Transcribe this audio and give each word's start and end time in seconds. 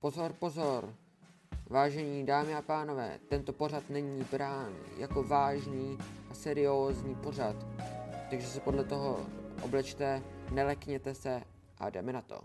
Pozor, 0.00 0.32
pozor! 0.32 0.94
Vážení 1.70 2.26
dámy 2.26 2.54
a 2.54 2.62
pánové, 2.62 3.18
tento 3.28 3.52
pořad 3.52 3.90
není 3.90 4.24
brán 4.32 4.72
jako 4.96 5.22
vážný 5.22 5.98
a 6.30 6.34
seriózní 6.34 7.14
pořad, 7.14 7.56
takže 8.30 8.46
se 8.46 8.60
podle 8.60 8.84
toho 8.84 9.26
oblečte, 9.62 10.22
nelekněte 10.50 11.14
se 11.14 11.42
a 11.78 11.90
jdeme 11.90 12.12
na 12.12 12.22
to. 12.22 12.40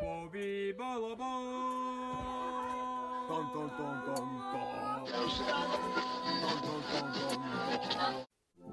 Bobby 0.00 0.74
Balaba. 0.78 1.40
Ton, 3.28 3.50
ton, 3.52 3.70
ton, 3.70 4.02
ton, 4.06 4.42
ton. 4.52 6.07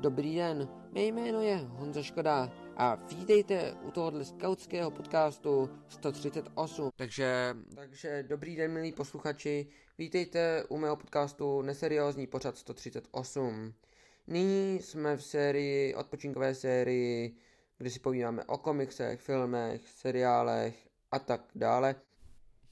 Dobrý 0.05 0.35
den, 0.35 0.69
mé 0.91 1.03
jméno 1.03 1.41
je 1.41 1.57
Honza 1.57 2.03
Škoda 2.03 2.51
a 2.77 2.96
vítejte 2.96 3.73
u 3.82 3.91
tohohle 3.91 4.25
skautského 4.25 4.91
podcastu 4.91 5.69
138. 5.87 6.89
Takže, 6.96 7.55
takže 7.75 8.23
dobrý 8.23 8.55
den 8.55 8.71
milí 8.71 8.91
posluchači, 8.91 9.68
vítejte 9.97 10.63
u 10.69 10.77
mého 10.77 10.96
podcastu 10.96 11.61
Neseriózní 11.61 12.27
pořad 12.27 12.57
138. 12.57 13.73
Nyní 14.27 14.79
jsme 14.82 15.18
v 15.18 15.23
sérii, 15.23 15.96
odpočinkové 15.96 16.55
sérii, 16.55 17.37
kde 17.77 17.89
si 17.89 17.99
povídáme 17.99 18.43
o 18.43 18.57
komiksech, 18.57 19.21
filmech, 19.21 19.82
seriálech 19.87 20.89
a 21.11 21.19
tak 21.19 21.41
dále. 21.55 21.96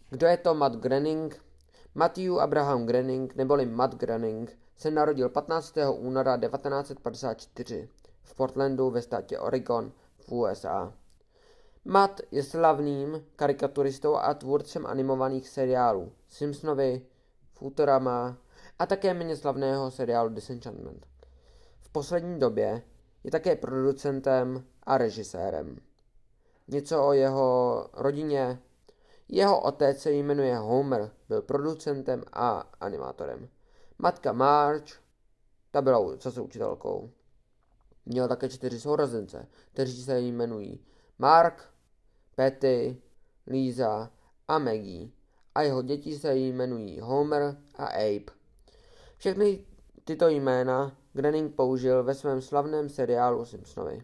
Kdo 0.10 0.28
je 0.28 0.38
to 0.38 0.54
Matt 0.54 0.76
Groening? 0.76 1.53
Matthew 1.96 2.40
Abraham 2.40 2.86
Groening, 2.86 3.36
neboli 3.36 3.66
Matt 3.66 3.96
Groening, 3.96 4.58
se 4.76 4.92
narodil 4.92 5.30
15. 5.30 5.74
února 5.92 6.38
1954 6.38 7.90
v 8.24 8.36
Portlandu 8.36 8.90
ve 8.90 9.02
státě 9.02 9.40
Oregon 9.40 9.92
v 10.18 10.32
USA. 10.32 10.94
Matt 11.86 12.22
je 12.32 12.44
slavným 12.44 13.26
karikaturistou 13.36 14.16
a 14.16 14.34
tvůrcem 14.34 14.86
animovaných 14.86 15.50
seriálů 15.50 16.12
Simpsonovi, 16.28 17.02
Futurama 17.54 18.38
a 18.80 18.86
také 18.86 19.14
méně 19.14 19.36
slavného 19.36 19.92
seriálu 19.92 20.30
Disenchantment. 20.30 21.08
V 21.80 21.90
poslední 21.90 22.40
době 22.40 22.82
je 23.24 23.32
také 23.32 23.56
producentem 23.56 24.64
a 24.84 24.98
režisérem. 24.98 25.78
Něco 26.68 27.06
o 27.06 27.14
jeho 27.14 27.90
rodině. 27.94 28.60
Jeho 29.36 29.62
otec 29.62 30.00
se 30.02 30.12
jmenuje 30.12 30.58
Homer, 30.58 31.12
byl 31.30 31.42
producentem 31.42 32.24
a 32.34 32.70
animátorem. 32.80 33.50
Matka 33.98 34.34
Marge, 34.34 34.94
ta 35.72 35.82
byla 35.82 36.18
zase 36.22 36.42
učitelkou. 36.42 37.12
Měl 38.06 38.28
také 38.28 38.50
čtyři 38.50 38.80
sourozence, 38.80 39.48
kteří 39.72 40.04
se 40.04 40.20
jmenují 40.20 40.86
Mark, 41.20 41.70
Patty, 42.36 43.02
Lisa 43.48 44.12
a 44.48 44.60
Maggie. 44.60 45.10
A 45.56 45.62
jeho 45.62 45.82
děti 45.82 46.20
se 46.20 46.36
jmenují 46.36 47.00
Homer 47.00 47.58
a 47.76 47.86
Abe. 47.86 48.34
Všechny 49.18 49.66
tyto 50.04 50.28
jména 50.28 50.98
Groening 51.14 51.56
použil 51.56 52.04
ve 52.04 52.14
svém 52.14 52.42
slavném 52.42 52.90
seriálu 52.90 53.46
Simpsonovi. 53.46 54.04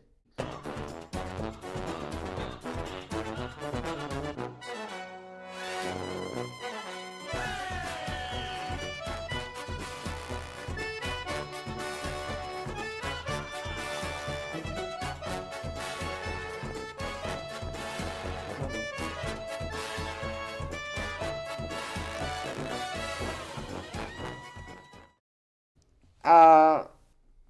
A 26.24 26.88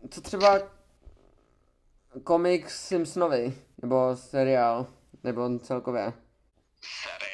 co 0.09 0.21
třeba 0.21 0.59
komiks 2.23 2.88
Simpsonovi, 2.88 3.53
nebo 3.81 4.15
seriál, 4.15 4.88
nebo 5.23 5.59
celkově, 5.59 6.13
Seriál? 6.81 7.28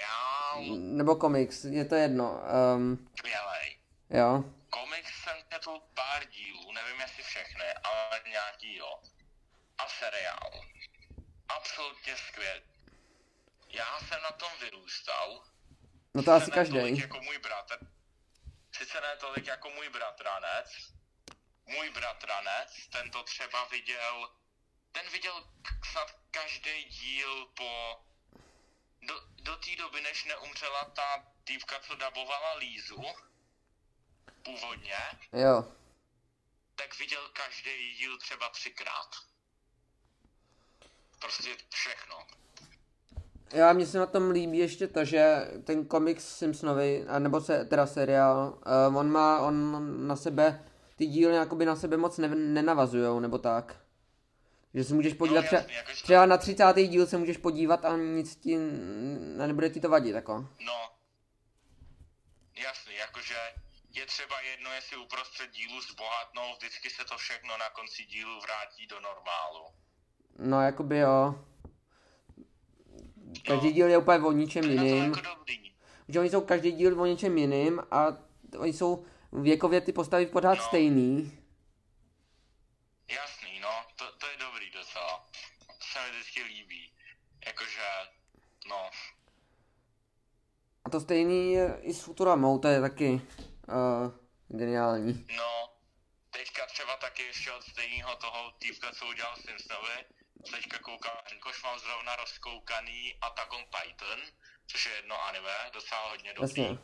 Nebo 0.73 1.15
komiks, 1.15 1.63
je 1.63 1.85
to 1.85 1.95
jedno. 1.95 2.41
Um, 2.75 3.09
Skvělej. 3.17 3.77
jo, 4.09 4.43
Komiks 4.69 5.23
jsem 5.23 5.37
četl 5.53 5.79
pár 5.93 6.25
dílů, 6.25 6.71
nevím 6.71 7.01
jestli 7.01 7.23
všechny, 7.23 7.65
ale 7.83 8.21
nějaký 8.29 8.75
jo. 8.75 8.99
A 9.77 9.87
seriál. 9.87 10.51
Absolutně 11.49 12.17
skvělý. 12.17 12.61
Já 13.69 13.99
jsem 13.99 14.21
na 14.23 14.31
tom 14.31 14.49
vyrůstal. 14.61 15.43
no 16.13 16.23
to 16.23 16.31
asi 16.31 16.51
každý. 16.51 16.97
jako 16.99 17.21
můj 17.21 17.37
bratr. 17.37 17.77
Sice 18.71 19.01
ne 19.01 19.17
tolik 19.19 19.47
jako 19.47 19.69
můj 19.69 19.89
bratranec. 19.89 20.69
Můj 21.65 21.89
bratranec, 21.89 22.87
ten 22.91 23.11
to 23.11 23.23
třeba 23.23 23.65
viděl, 23.65 24.29
ten 24.91 25.09
viděl 25.11 25.47
snad 25.91 26.11
každý 26.31 26.83
díl 26.83 27.45
po, 27.45 27.99
do, 29.45 29.55
té 29.55 29.75
doby, 29.83 30.01
než 30.01 30.25
neumřela 30.25 30.83
ta 30.83 31.23
týpka, 31.43 31.75
co 31.87 31.95
dabovala 31.95 32.53
Lízu, 32.59 33.03
původně, 34.43 34.95
Jo, 35.33 35.65
tak 36.75 36.99
viděl 36.99 37.21
každý 37.33 37.95
díl 37.97 38.17
třeba 38.17 38.49
třikrát. 38.49 39.09
Prostě 41.19 41.57
všechno. 41.73 42.15
já 43.51 43.73
mně 43.73 43.85
se 43.85 43.97
na 43.97 44.05
tom 44.05 44.29
líbí 44.29 44.57
ještě 44.57 44.87
to, 44.87 45.05
že 45.05 45.47
ten 45.63 45.85
komiks 45.85 46.37
Simpsonovi, 46.37 47.05
nebo 47.19 47.41
se, 47.41 47.65
teda 47.65 47.87
seriál, 47.87 48.59
uh, 48.89 48.97
on 48.97 49.11
má, 49.11 49.39
on 49.39 50.07
na 50.07 50.15
sebe, 50.15 50.69
ty 50.95 51.05
díly 51.05 51.35
jakoby 51.35 51.65
na 51.65 51.75
sebe 51.75 51.97
moc 51.97 52.17
ne, 52.17 52.27
nenavazujou, 52.27 53.19
nebo 53.19 53.37
tak. 53.37 53.84
Že 54.75 54.83
se 54.83 54.93
můžeš 54.93 55.13
podívat 55.13 55.41
No, 55.41 55.47
třeba, 55.47 55.61
jasně, 55.61 55.75
jakože 55.75 55.97
to- 56.01 56.03
třeba 56.03 56.25
na 56.25 56.37
30. 56.37 56.87
díl 56.87 57.07
se 57.07 57.17
můžeš 57.17 57.37
podívat 57.37 57.85
a 57.85 57.97
nic 57.97 58.35
ti, 58.35 58.55
a 59.43 59.47
nebude 59.47 59.69
ti 59.69 59.79
to 59.81 59.89
vadit, 59.89 60.15
jako. 60.15 60.49
No, 60.65 60.89
jasný, 62.63 62.95
jakože 62.95 63.35
je 63.93 64.05
třeba 64.05 64.41
jedno, 64.41 64.71
jestli 64.73 64.97
uprostřed 64.97 65.51
dílu 65.51 65.81
zbohatnou, 65.81 66.41
vždycky 66.57 66.89
se 66.89 67.05
to 67.05 67.17
všechno 67.17 67.57
na 67.57 67.69
konci 67.69 68.03
dílu 68.05 68.39
vrátí 68.41 68.87
do 68.87 68.95
normálu. 68.99 69.65
No, 70.39 70.61
jakoby 70.61 70.97
jo. 70.97 71.45
Každý 73.47 73.67
No. 73.67 73.73
díl 73.73 73.87
je 73.87 73.97
úplně 73.97 74.19
o 74.19 74.31
ničem 74.31 74.63
jiným. 74.63 75.03
jako 75.03 75.21
dobrý. 75.21 75.73
Že 76.07 76.19
oni 76.19 76.29
jsou 76.29 76.41
každý 76.41 76.71
díl 76.71 77.01
o 77.01 77.05
něčem 77.05 77.37
jiným 77.37 77.81
a 77.91 78.05
oni 78.57 78.73
jsou 78.73 79.05
věkově 79.31 79.81
ty 79.81 79.93
postavy 79.93 80.25
pořád 80.25 80.55
No. 80.57 80.63
stejný. 80.63 81.39
Jasný, 83.09 83.59
no, 83.59 83.69
to, 83.95 84.05
to 84.17 84.27
je 84.27 84.37
dobrý 84.65 84.79
docela. 84.79 85.25
To 85.67 85.85
se 85.93 86.01
mi 86.01 86.11
vždycky 86.11 86.43
líbí. 86.43 86.93
Jakože, 87.45 87.81
no, 88.67 88.91
A 90.85 90.89
to 90.89 90.99
stejný 90.99 91.53
je 91.53 91.79
i 91.81 91.93
s 91.93 92.03
Futuramou, 92.03 92.59
to 92.59 92.67
je 92.67 92.81
taky 92.81 93.09
uh, 93.11 94.11
geniální. 94.47 95.25
no, 95.37 95.69
teďka 96.29 96.65
třeba 96.65 96.97
taky 96.97 97.23
ještě 97.23 97.51
od 97.51 97.63
stejného 97.63 98.15
toho 98.15 98.51
týpka, 98.51 98.91
co 98.91 99.07
udělal 99.07 99.35
Simpsonovi, 99.35 100.05
teďka 100.51 100.79
koukám, 100.79 101.17
jakož 101.33 101.63
mám 101.63 101.79
zrovna 101.79 102.15
rozkoukaný 102.15 103.17
Attack 103.21 103.53
on 103.53 103.63
Titan, 103.63 104.19
což 104.67 104.85
je 104.85 104.91
jedno 104.95 105.21
anime, 105.21 105.69
docela 105.73 106.09
hodně 106.09 106.33
dobrý. 106.33 106.61
Jasně. 106.61 106.77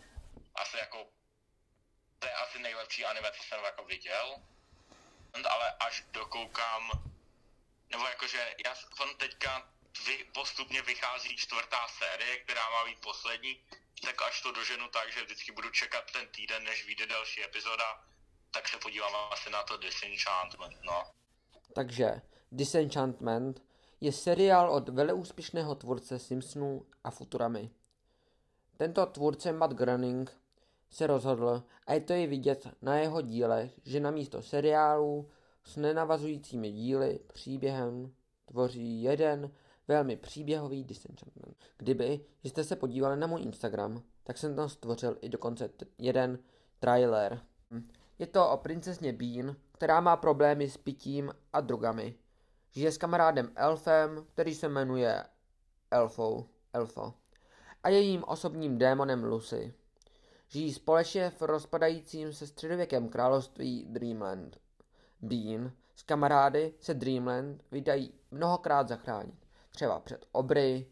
Asi 0.55 0.77
jako, 0.77 1.07
to 2.19 2.27
je 2.27 2.33
asi 2.33 2.59
nejlepší 2.59 3.05
anime, 3.05 3.31
co 3.37 3.43
jsem 3.43 3.63
jako 3.63 3.85
viděl, 3.85 4.35
ale 5.49 5.73
až 5.79 6.03
dokoukám, 6.11 7.10
nebo 7.91 8.03
jakože, 8.05 8.55
já, 8.65 8.75
on 9.03 9.09
teďka 9.17 9.69
vy, 10.05 10.25
postupně 10.33 10.81
vychází 10.81 11.35
čtvrtá 11.37 11.87
série, 11.87 12.37
která 12.37 12.61
má 12.69 12.85
být 12.85 12.99
poslední, 13.01 13.59
tak 14.05 14.21
až 14.21 14.41
to 14.41 14.51
doženu 14.51 14.87
tak, 14.87 15.13
že 15.13 15.23
vždycky 15.23 15.51
budu 15.51 15.69
čekat 15.69 16.03
ten 16.11 16.27
týden, 16.27 16.63
než 16.63 16.85
vyjde 16.85 17.05
další 17.05 17.43
epizoda, 17.43 18.03
tak 18.51 18.67
se 18.67 18.77
podívám 18.77 19.15
asi 19.31 19.49
na 19.49 19.63
to 19.63 19.77
Disenchantment, 19.77 20.77
no. 20.83 21.03
Takže 21.75 22.21
Disenchantment 22.51 23.63
je 24.01 24.11
seriál 24.11 24.73
od 24.73 24.89
veleúspěšného 24.89 25.75
tvůrce 25.75 26.19
Simpsonů 26.19 26.85
a 27.03 27.11
Futuramy. 27.11 27.69
Tento 28.77 29.05
tvůrce 29.05 29.51
Matt 29.51 29.73
Groening 29.73 30.41
se 30.89 31.07
rozhodl, 31.07 31.63
a 31.87 31.93
je 31.93 32.01
to 32.01 32.13
i 32.13 32.27
vidět 32.27 32.67
na 32.81 32.95
jeho 32.95 33.21
dílech, 33.21 33.71
že 33.85 33.99
na 33.99 34.11
místo 34.11 34.41
seriálů 34.41 35.31
s 35.63 35.75
nenavazujícími 35.75 36.71
díly 36.71 37.19
příběhem 37.33 38.13
tvoří 38.45 39.03
jeden 39.03 39.51
velmi 39.87 40.17
příběhový 40.17 40.83
Disenchantment. 40.83 41.57
Kdyby 41.77 42.25
jste 42.43 42.63
se 42.63 42.75
podívali 42.75 43.17
na 43.17 43.27
můj 43.27 43.41
Instagram, 43.41 44.03
tak 44.23 44.37
jsem 44.37 44.55
tam 44.55 44.69
stvořil 44.69 45.17
i 45.21 45.29
dokonce 45.29 45.67
t- 45.67 45.85
jeden 45.97 46.39
trailer. 46.79 47.41
Je 48.19 48.27
to 48.27 48.49
o 48.49 48.57
princezně 48.57 49.13
Bean, 49.13 49.55
která 49.71 50.01
má 50.01 50.17
problémy 50.17 50.69
s 50.69 50.77
pitím 50.77 51.33
a 51.53 51.61
drogami. 51.61 52.15
Žije 52.71 52.91
s 52.91 52.97
kamarádem 52.97 53.51
Elfem, 53.55 54.25
který 54.33 54.55
se 54.55 54.69
jmenuje 54.69 55.23
Elfou, 55.91 56.45
Elfo, 56.73 57.13
a 57.83 57.89
jejím 57.89 58.23
osobním 58.23 58.77
démonem 58.77 59.23
Lucy. 59.23 59.73
Žijí 60.47 60.73
společně 60.73 61.29
v 61.29 61.41
rozpadajícím 61.41 62.33
se 62.33 62.47
středověkém 62.47 63.09
království 63.09 63.85
Dreamland. 63.89 64.57
Bean 65.21 65.71
s 65.95 66.03
kamarády 66.03 66.73
se 66.79 66.93
Dreamland 66.93 67.63
vydají 67.71 68.13
mnohokrát 68.31 68.87
zachránit, 68.87 69.47
třeba 69.71 69.99
před 69.99 70.25
obry, 70.31 70.87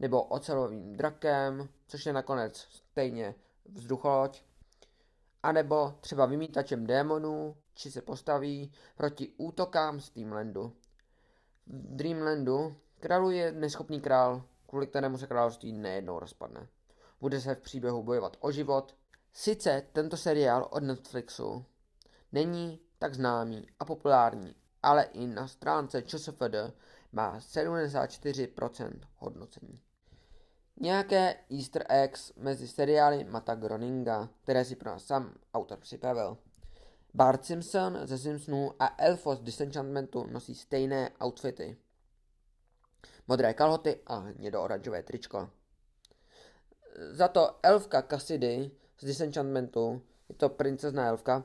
nebo 0.00 0.22
ocelovým 0.22 0.96
drakem, 0.96 1.68
což 1.86 2.06
je 2.06 2.12
nakonec 2.12 2.56
stejně 2.70 3.34
vzducholoď, 3.64 4.44
anebo 5.42 5.94
třeba 6.00 6.26
vymítačem 6.26 6.86
démonů, 6.86 7.56
či 7.74 7.90
se 7.90 8.02
postaví 8.02 8.72
proti 8.96 9.32
útokám 9.36 10.00
z 10.00 10.10
Dreamlandu. 10.10 10.72
V 11.66 11.96
Dreamlandu 11.96 12.76
králuje 13.00 13.52
neschopný 13.52 14.00
král, 14.00 14.44
kvůli 14.66 14.86
kterému 14.86 15.18
se 15.18 15.26
království 15.26 15.72
nejednou 15.72 16.18
rozpadne. 16.18 16.68
Bude 17.20 17.40
se 17.40 17.54
v 17.54 17.60
příběhu 17.60 18.02
bojovat 18.02 18.36
o 18.40 18.52
život. 18.52 18.96
Sice 19.32 19.82
tento 19.92 20.16
seriál 20.16 20.68
od 20.70 20.82
Netflixu 20.82 21.64
není 22.32 22.80
tak 23.02 23.14
známý 23.14 23.66
a 23.80 23.84
populární, 23.84 24.54
ale 24.82 25.02
i 25.02 25.26
na 25.26 25.48
stránce 25.48 26.02
ČSFD 26.02 26.54
má 27.12 27.38
74% 27.38 28.90
hodnocení. 29.16 29.80
Nějaké 30.80 31.36
easter 31.50 31.86
eggs 31.88 32.32
mezi 32.36 32.68
seriály 32.68 33.24
Mata 33.24 33.54
Groninga, 33.54 34.28
které 34.42 34.64
si 34.64 34.76
pro 34.76 34.90
nás 34.90 35.04
sám 35.04 35.34
autor 35.54 35.78
připravil. 35.78 36.38
Bart 37.14 37.44
Simpson 37.44 37.98
ze 38.04 38.18
Simpsonů 38.18 38.70
a 38.78 38.94
Elfos 38.98 39.40
Disenchantmentu 39.40 40.26
nosí 40.26 40.54
stejné 40.54 41.10
outfity. 41.24 41.76
Modré 43.28 43.54
kalhoty 43.54 44.00
a 44.06 44.16
hnědo-oranžové 44.16 45.02
tričko. 45.02 45.50
Za 47.10 47.28
to 47.28 47.58
elfka 47.62 48.02
Cassidy 48.02 48.70
z 48.98 49.04
Disenchantmentu, 49.04 50.02
je 50.28 50.34
to 50.34 50.48
princezna 50.48 51.06
elfka, 51.06 51.44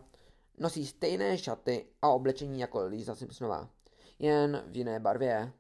nosí 0.57 0.87
stejné 0.87 1.37
šaty 1.37 1.85
a 2.01 2.09
oblečení 2.09 2.59
jako 2.59 2.85
Lisa 2.85 3.15
Simpsonová, 3.15 3.69
jen 4.19 4.63
v 4.67 4.77
jiné 4.77 4.99
barvě. 4.99 5.51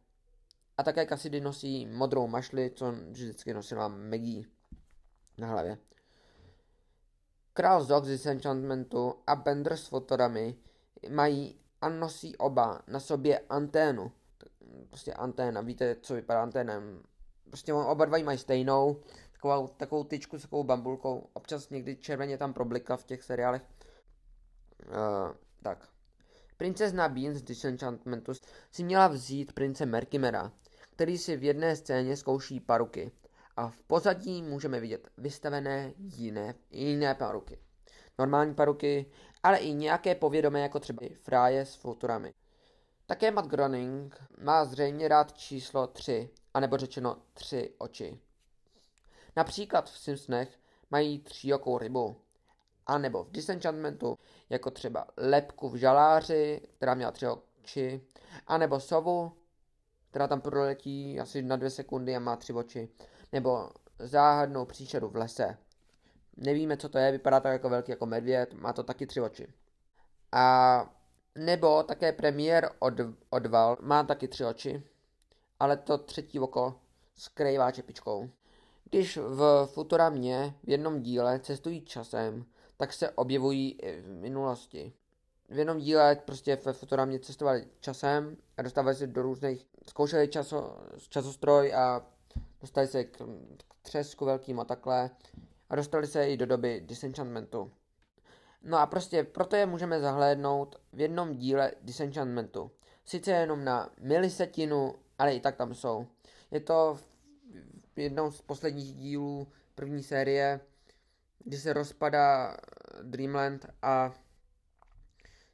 A 0.77 0.83
také 0.83 1.05
Cassidy 1.05 1.41
nosí 1.41 1.85
modrou 1.85 2.27
mašli, 2.27 2.71
co 2.75 2.91
vždycky 2.91 3.53
nosila 3.53 3.87
Maggie 3.87 4.45
na 5.37 5.47
hlavě. 5.47 5.77
Král 7.53 7.83
Zog 7.83 8.05
z 8.05 8.07
Disenchantmentu 8.07 9.15
a 9.27 9.35
Bender 9.35 9.77
s 9.77 9.87
fotorami 9.87 10.55
mají 11.09 11.59
a 11.81 11.89
nosí 11.89 12.37
oba 12.37 12.81
na 12.87 12.99
sobě 12.99 13.39
anténu. 13.39 14.11
Prostě 14.89 15.13
anténa, 15.13 15.61
víte, 15.61 15.95
co 16.01 16.13
vypadá 16.13 16.43
anténem. 16.43 17.03
Prostě 17.49 17.73
oba 17.73 18.05
dva 18.05 18.17
mají 18.23 18.37
stejnou, 18.37 19.01
takovou, 19.31 19.67
takovou 19.67 20.03
tyčku 20.03 20.39
s 20.39 20.41
takovou 20.41 20.63
bambulkou. 20.63 21.29
Občas 21.33 21.69
někdy 21.69 21.95
červeně 21.95 22.37
tam 22.37 22.53
problika 22.53 22.97
v 22.97 23.03
těch 23.03 23.23
seriálech. 23.23 23.61
Uh, 24.85 25.35
tak. 25.63 25.89
Princezna 26.57 27.09
Bean 27.09 27.33
z 27.33 27.41
Disenchantmentu 27.41 28.31
si 28.71 28.83
měla 28.83 29.07
vzít 29.07 29.53
prince 29.53 29.85
Merkimera, 29.85 30.51
který 30.91 31.17
si 31.17 31.37
v 31.37 31.43
jedné 31.43 31.75
scéně 31.75 32.17
zkouší 32.17 32.59
paruky 32.59 33.11
a 33.57 33.69
v 33.69 33.83
pozadí 33.83 34.41
můžeme 34.41 34.79
vidět 34.79 35.09
vystavené 35.17 35.93
jiné, 35.97 36.55
jiné 36.71 37.15
paruky. 37.15 37.59
Normální 38.19 38.55
paruky, 38.55 39.05
ale 39.43 39.57
i 39.57 39.73
nějaké 39.73 40.15
povědomé 40.15 40.61
jako 40.61 40.79
třeba 40.79 41.05
fráje 41.21 41.65
s 41.65 41.75
futurami. 41.75 42.33
Také 43.05 43.31
Matt 43.31 43.47
Groening 43.47 44.23
má 44.41 44.65
zřejmě 44.65 45.07
rád 45.07 45.33
číslo 45.33 45.87
3, 45.87 46.29
anebo 46.53 46.77
řečeno 46.77 47.17
tři 47.33 47.73
oči. 47.77 48.19
Například 49.35 49.89
v 49.89 49.97
Simpsonech 49.97 50.59
mají 50.91 51.19
tříokou 51.19 51.77
rybu, 51.77 52.15
a 52.87 52.97
nebo 52.97 53.23
v 53.23 53.31
Disenchantmentu, 53.31 54.17
jako 54.49 54.71
třeba 54.71 55.05
lepku 55.17 55.69
v 55.69 55.75
žaláři, 55.75 56.61
která 56.77 56.93
měla 56.93 57.11
tři 57.11 57.27
oči, 57.27 58.01
a 58.47 58.57
nebo 58.57 58.79
sovu, 58.79 59.31
která 60.09 60.27
tam 60.27 60.41
proletí 60.41 61.19
asi 61.19 61.41
na 61.41 61.55
dvě 61.55 61.69
sekundy 61.69 62.15
a 62.15 62.19
má 62.19 62.35
tři 62.35 62.53
oči, 62.53 62.89
nebo 63.31 63.69
záhadnou 63.99 64.65
příšeru 64.65 65.09
v 65.09 65.15
lese. 65.15 65.57
Nevíme, 66.37 66.77
co 66.77 66.89
to 66.89 66.97
je, 66.97 67.11
vypadá 67.11 67.39
to 67.39 67.47
jako 67.47 67.69
velký 67.69 67.91
jako 67.91 68.05
medvěd, 68.05 68.53
má 68.53 68.73
to 68.73 68.83
taky 68.83 69.07
tři 69.07 69.21
oči. 69.21 69.47
A 70.31 70.89
nebo 71.35 71.83
také 71.83 72.11
premiér 72.11 72.69
od, 72.79 72.93
Odval 73.29 73.77
má 73.81 74.03
taky 74.03 74.27
tři 74.27 74.45
oči, 74.45 74.83
ale 75.59 75.77
to 75.77 75.97
třetí 75.97 76.39
oko 76.39 76.79
skrývá 77.15 77.71
čepičkou. 77.71 78.29
Když 78.89 79.17
v 79.17 79.67
Futuramě 79.73 80.53
v 80.63 80.69
jednom 80.69 81.01
díle 81.01 81.39
cestují 81.39 81.81
časem, 81.81 82.45
tak 82.77 82.93
se 82.93 83.09
objevují 83.09 83.71
i 83.71 84.01
v 84.01 84.07
minulosti. 84.07 84.93
V 85.49 85.57
jednom 85.57 85.77
díle 85.77 86.15
prostě 86.15 86.57
ve 86.65 86.73
Futuramě 86.73 87.19
cestovali 87.19 87.67
časem 87.79 88.37
a 88.57 88.61
dostávali 88.61 88.95
se 88.95 89.07
do 89.07 89.21
různých, 89.21 89.67
zkoušeli 89.87 90.27
časo, 90.27 90.77
časostroj 91.09 91.73
a 91.73 92.05
dostali 92.61 92.87
se 92.87 93.03
k, 93.03 93.17
k 93.67 93.73
třesku 93.81 94.25
velkým 94.25 94.59
a 94.59 94.65
takhle 94.65 95.09
a 95.69 95.75
dostali 95.75 96.07
se 96.07 96.29
i 96.29 96.37
do 96.37 96.45
doby 96.45 96.81
Disenchantmentu. 96.85 97.71
No 98.63 98.77
a 98.77 98.85
prostě 98.85 99.23
proto 99.23 99.55
je 99.55 99.65
můžeme 99.65 99.99
zahlédnout 99.99 100.75
v 100.93 101.01
jednom 101.01 101.33
díle 101.33 101.71
Disenchantmentu. 101.81 102.71
Sice 103.05 103.31
jenom 103.31 103.63
na 103.63 103.89
milisetinu, 103.99 104.95
ale 105.17 105.35
i 105.35 105.39
tak 105.39 105.55
tam 105.55 105.73
jsou. 105.73 106.07
Je 106.51 106.59
to 106.59 106.97
v 107.95 107.99
jednou 107.99 108.31
z 108.31 108.41
posledních 108.41 108.93
dílů 108.93 109.47
první 109.75 110.03
série, 110.03 110.59
kdy 111.47 111.57
se 111.57 111.73
rozpadá 111.73 112.57
Dreamland 113.03 113.65
a 113.81 114.13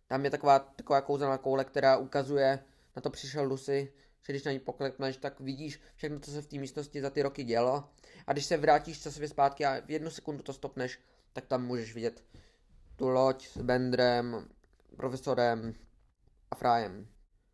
tam 0.07 0.25
je 0.25 0.31
taková, 0.31 0.59
taková 0.59 1.01
kouzelná 1.01 1.37
koule, 1.37 1.65
která 1.65 1.97
ukazuje, 1.97 2.59
na 2.95 3.01
to 3.01 3.09
přišel 3.09 3.45
Lucy, 3.45 3.93
že 4.25 4.33
když 4.33 4.43
na 4.43 4.51
ní 4.51 4.59
poklekneš, 4.59 5.17
tak 5.17 5.39
vidíš 5.39 5.81
všechno, 5.95 6.19
co 6.19 6.31
se 6.31 6.41
v 6.41 6.47
té 6.47 6.57
místnosti 6.57 7.01
za 7.01 7.09
ty 7.09 7.21
roky 7.21 7.43
dělo. 7.43 7.89
A 8.27 8.33
když 8.33 8.45
se 8.45 8.57
vrátíš 8.57 9.01
časově 9.01 9.27
zpátky 9.27 9.65
a 9.65 9.81
v 9.85 9.91
jednu 9.91 10.09
sekundu 10.09 10.43
to 10.43 10.53
stopneš, 10.53 10.99
tak 11.33 11.45
tam 11.45 11.65
můžeš 11.65 11.93
vidět 11.93 12.23
tu 12.95 13.09
loď 13.09 13.47
s 13.47 13.57
Bendrem, 13.57 14.49
profesorem 14.97 15.73
a 16.51 16.55
Frajem. 16.55 17.07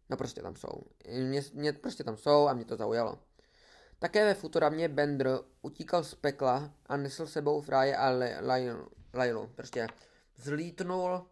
No 0.09 0.17
prostě 0.17 0.41
tam 0.41 0.55
jsou. 0.55 0.83
Mě, 1.07 1.41
mě 1.53 1.73
prostě 1.73 2.03
tam 2.03 2.17
jsou 2.17 2.47
a 2.47 2.53
mě 2.53 2.65
to 2.65 2.77
zaujalo. 2.77 3.19
Také 3.99 4.25
ve 4.25 4.33
Futuramě 4.33 4.89
Bender 4.89 5.39
utíkal 5.61 6.03
z 6.03 6.15
pekla 6.15 6.73
a 6.85 6.97
nesl 6.97 7.27
sebou 7.27 7.61
Fraje 7.61 7.97
a 7.97 8.09
Lailu. 9.13 9.49
Prostě 9.55 9.87
zlítnul, 10.35 11.25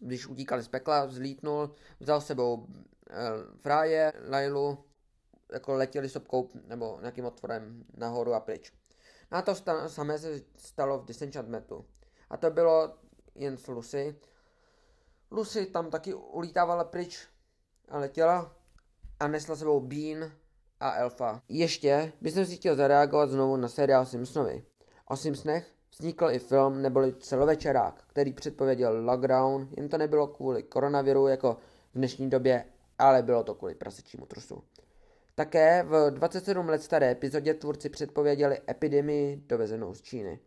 když 0.00 0.26
utíkali 0.26 0.62
z 0.62 0.68
pekla, 0.68 1.08
zlítnul, 1.08 1.74
vzal 2.00 2.20
sebou 2.20 2.54
uh, 2.54 2.66
Fraje, 3.60 4.12
Lailu, 4.28 4.84
jako 5.52 5.74
letěli 5.74 6.08
sopkou 6.08 6.48
nebo 6.66 6.98
nějakým 7.00 7.24
otvorem 7.24 7.84
nahoru 7.96 8.34
a 8.34 8.40
pryč. 8.40 8.72
Na 9.30 9.42
to 9.42 9.54
sta- 9.54 9.88
samé 9.88 10.18
se 10.18 10.40
stalo 10.56 10.98
v 10.98 11.04
Disenchantmentu. 11.04 11.86
A 12.30 12.36
to 12.36 12.50
bylo 12.50 12.98
jen 13.34 13.56
s 13.56 13.66
Lucy. 13.66 14.20
Lucy 15.30 15.66
tam 15.66 15.90
taky 15.90 16.14
ulítávala 16.14 16.84
pryč 16.84 17.28
a 17.88 17.98
letěla 17.98 18.56
a 19.20 19.28
nesla 19.28 19.56
sebou 19.56 19.80
Bean 19.80 20.32
a 20.80 20.96
Elfa. 20.96 21.42
Ještě 21.48 22.12
bych 22.20 22.32
si 22.32 22.56
chtěl 22.56 22.76
zareagovat 22.76 23.30
znovu 23.30 23.56
na 23.56 23.68
seriál 23.68 24.06
Simpsonovi. 24.06 24.64
O 25.08 25.16
Simpsonech 25.16 25.66
vznikl 25.90 26.30
i 26.30 26.38
film 26.38 26.82
neboli 26.82 27.14
celovečerák, 27.14 28.04
který 28.06 28.32
předpověděl 28.32 29.04
lockdown, 29.04 29.68
jen 29.76 29.88
to 29.88 29.98
nebylo 29.98 30.26
kvůli 30.26 30.62
koronaviru 30.62 31.26
jako 31.26 31.56
v 31.92 31.98
dnešní 31.98 32.30
době, 32.30 32.64
ale 32.98 33.22
bylo 33.22 33.44
to 33.44 33.54
kvůli 33.54 33.74
prasečímu 33.74 34.26
trusu. 34.26 34.62
Také 35.34 35.82
v 35.82 36.10
27 36.10 36.68
let 36.68 36.82
staré 36.82 37.10
epizodě 37.10 37.54
tvůrci 37.54 37.88
předpověděli 37.88 38.60
epidemii 38.70 39.36
dovezenou 39.46 39.94
z 39.94 40.02
Číny. 40.02 40.40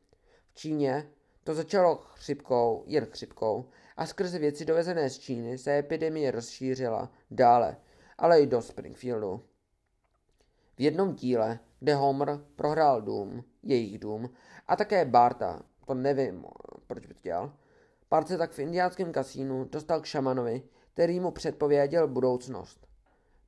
V 0.51 0.55
Číně 0.55 1.09
to 1.43 1.53
začalo 1.53 1.95
chřipkou, 1.95 2.83
jen 2.87 3.05
chřipkou, 3.05 3.65
a 3.97 4.05
skrze 4.05 4.39
věci 4.39 4.65
dovezené 4.65 5.09
z 5.09 5.19
Číny 5.19 5.57
se 5.57 5.77
epidemie 5.77 6.31
rozšířila 6.31 7.11
dále, 7.31 7.77
ale 8.17 8.41
i 8.41 8.47
do 8.47 8.61
Springfieldu. 8.61 9.43
V 10.79 10.81
jednom 10.81 11.15
díle, 11.15 11.59
kde 11.79 11.95
Homer 11.95 12.39
prohrál 12.55 13.01
dům, 13.01 13.43
jejich 13.63 13.99
dům, 13.99 14.29
a 14.67 14.75
také 14.75 15.05
Barta, 15.05 15.61
to 15.85 15.93
nevím, 15.93 16.45
proč 16.87 17.05
by 17.05 17.13
to 17.13 17.19
dělal, 17.23 17.53
Bart 18.09 18.27
se 18.27 18.37
tak 18.37 18.51
v 18.51 18.59
indiánském 18.59 19.11
kasínu 19.11 19.65
dostal 19.65 20.01
k 20.01 20.05
šamanovi, 20.05 20.63
který 20.93 21.19
mu 21.19 21.31
předpověděl 21.31 22.07
budoucnost. 22.07 22.87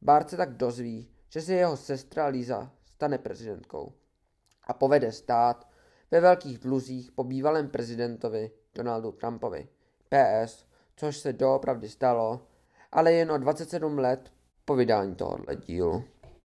Bart 0.02 0.30
se 0.30 0.38
tak 0.38 0.58
dozví, 0.58 1.10
že 1.30 1.42
se 1.42 1.54
jeho 1.54 1.78
sestra 1.78 2.26
Lisa 2.26 2.72
stane 2.86 3.18
prezidentkou 3.18 3.94
a 4.64 4.74
povede 4.74 5.12
stát 5.12 5.68
ve 6.12 6.20
velkých 6.20 6.58
dluzích 6.60 7.12
po 7.12 7.24
bývalém 7.24 7.70
prezidentovi 7.70 8.52
Donaldu 8.76 9.12
Trumpovi. 9.12 9.68
PS, 10.10 10.66
což 10.96 11.18
se 11.18 11.34
doopravdy 11.34 11.90
stalo, 11.90 12.48
ale 12.92 13.14
jen 13.14 13.32
o 13.32 13.38
27 13.38 13.98
let 13.98 14.32
po 14.66 14.76
vydání 14.76 15.16
tohoto 15.16 15.56
dílu. 15.56 16.04